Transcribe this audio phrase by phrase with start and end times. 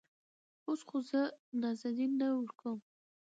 [0.67, 1.21] اوس خو زه
[1.61, 2.79] نازنين نه ورکوم.